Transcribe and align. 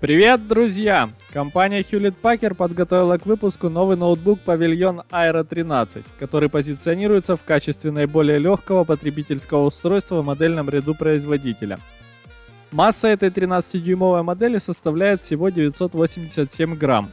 Привет, 0.00 0.48
друзья! 0.48 1.10
Компания 1.30 1.82
Hewlett 1.82 2.14
Packard 2.22 2.54
подготовила 2.54 3.18
к 3.18 3.26
выпуску 3.26 3.68
новый 3.68 3.98
ноутбук 3.98 4.38
Pavilion 4.46 5.04
Aero 5.10 5.44
13, 5.44 6.02
который 6.18 6.48
позиционируется 6.48 7.36
в 7.36 7.42
качестве 7.42 7.90
наиболее 7.90 8.38
легкого 8.38 8.84
потребительского 8.84 9.66
устройства 9.66 10.22
в 10.22 10.24
модельном 10.24 10.70
ряду 10.70 10.94
производителя. 10.94 11.78
Масса 12.72 13.08
этой 13.08 13.28
13-дюймовой 13.28 14.22
модели 14.22 14.56
составляет 14.56 15.20
всего 15.20 15.50
987 15.50 16.76
грамм. 16.76 17.10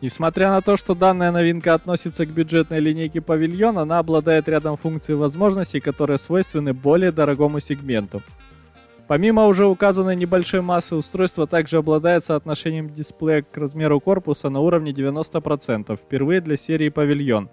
Несмотря 0.00 0.50
на 0.50 0.60
то, 0.62 0.76
что 0.76 0.94
данная 0.94 1.32
новинка 1.32 1.74
относится 1.74 2.24
к 2.24 2.30
бюджетной 2.30 2.78
линейке 2.78 3.18
Pavilion, 3.18 3.80
она 3.80 3.98
обладает 3.98 4.48
рядом 4.48 4.76
функций 4.76 5.16
и 5.16 5.18
возможностей, 5.18 5.80
которые 5.80 6.20
свойственны 6.20 6.72
более 6.72 7.10
дорогому 7.10 7.58
сегменту– 7.58 8.22
Помимо 9.08 9.46
уже 9.46 9.66
указанной 9.66 10.16
небольшой 10.16 10.60
массы, 10.60 10.94
устройство 10.94 11.46
также 11.46 11.78
обладает 11.78 12.24
соотношением 12.24 12.88
дисплея 12.94 13.42
к 13.42 13.56
размеру 13.56 14.00
корпуса 14.00 14.48
на 14.48 14.60
уровне 14.60 14.92
90%, 14.92 15.96
впервые 15.96 16.40
для 16.40 16.56
серии 16.56 16.88
Павильон. 16.88 17.50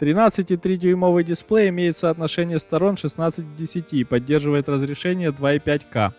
13,3-дюймовый 0.00 1.24
дисплей 1.24 1.68
имеет 1.68 1.96
соотношение 1.96 2.58
сторон 2.58 2.96
16 2.96 3.44
к 3.44 3.56
10 3.56 3.92
и 3.92 4.04
поддерживает 4.04 4.68
разрешение 4.68 5.30
2,5К. 5.30 6.12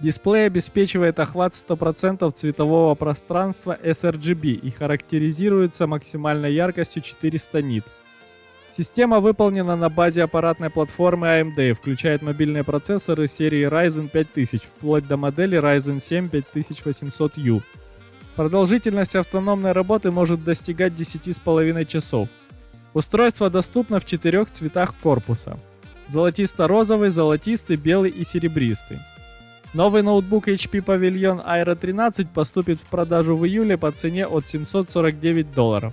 Дисплей 0.00 0.46
обеспечивает 0.46 1.20
охват 1.20 1.52
100% 1.52 2.30
цветового 2.32 2.94
пространства 2.94 3.78
sRGB 3.82 4.52
и 4.52 4.70
характеризуется 4.70 5.86
максимальной 5.86 6.52
яркостью 6.54 7.02
400 7.02 7.62
нит. 7.62 7.84
Система 8.74 9.20
выполнена 9.20 9.76
на 9.76 9.90
базе 9.90 10.22
аппаратной 10.22 10.70
платформы 10.70 11.26
AMD, 11.26 11.74
включает 11.74 12.22
мобильные 12.22 12.64
процессоры 12.64 13.28
серии 13.28 13.68
Ryzen 13.68 14.08
5000, 14.08 14.62
вплоть 14.62 15.06
до 15.06 15.18
модели 15.18 15.58
Ryzen 15.58 16.00
7 16.02 16.28
5800U. 16.28 17.62
Продолжительность 18.34 19.14
автономной 19.14 19.72
работы 19.72 20.10
может 20.10 20.42
достигать 20.42 20.94
10,5 20.94 21.84
часов. 21.84 22.28
Устройство 22.94 23.50
доступно 23.50 24.00
в 24.00 24.06
четырех 24.06 24.50
цветах 24.50 24.94
корпуса. 25.02 25.58
Золотисто-розовый, 26.08 27.10
золотистый, 27.10 27.76
белый 27.76 28.10
и 28.10 28.24
серебристый. 28.24 29.00
Новый 29.74 30.02
ноутбук 30.02 30.48
HP 30.48 30.82
Pavilion 30.82 31.44
Aero 31.46 31.74
13 31.74 32.30
поступит 32.30 32.78
в 32.78 32.86
продажу 32.86 33.36
в 33.36 33.46
июле 33.46 33.76
по 33.76 33.90
цене 33.92 34.26
от 34.26 34.48
749 34.48 35.52
долларов. 35.52 35.92